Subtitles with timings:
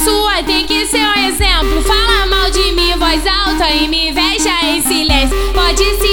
[0.00, 1.82] sua tem que ser um exemplo.
[1.82, 5.36] Fala mal de mim, voz alta e me veja em silêncio.
[5.52, 6.09] Pode se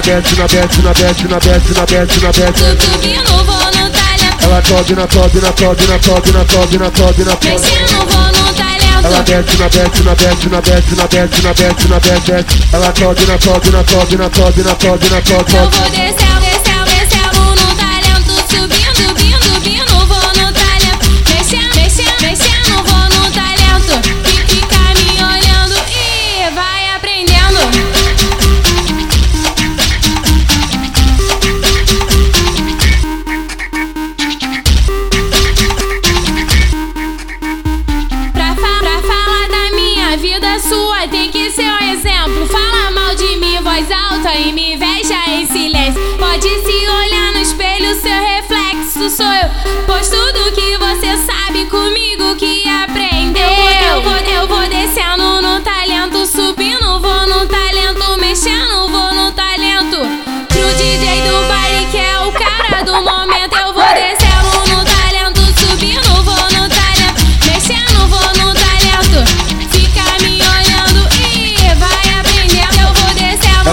[0.00, 2.32] Ela desce na desce na desce na desce na desce na.
[2.32, 4.44] Subindo, vou no talento.
[4.44, 7.48] Ela sobe na sobe na sobe na sobe na sobe na sobe na sobe.
[7.50, 7.98] Mexendo,
[8.32, 9.06] no talento.
[9.06, 12.44] Ela desce na desce na desce na desce na desce na desce na desce.
[12.72, 15.54] Ela sobe na sobe na sobe na sobe na sobe na sobe.
[15.54, 16.59] Eu vou descendo,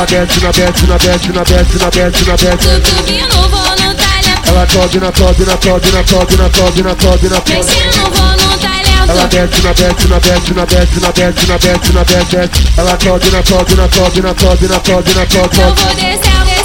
[0.00, 2.68] Ela desce na desce na desce na desce na desce na desce.
[2.88, 6.96] Subindo, vou no talento, Ela sobe na sobe na sobe na sobe na sobe na
[6.96, 7.52] sobe na sobe.
[7.52, 8.48] mexendo, vou no
[9.10, 9.28] Ela talento.
[9.28, 12.50] desce na desce na desce na desce na desce na desce na desce.
[12.78, 15.60] Ela sobe na sobe na sobe na sobe na sobe na sobe.
[15.60, 16.59] Eu vou descendo,